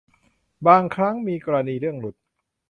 [0.67, 2.15] บางครั้งมีกรณีเรื่องหลุด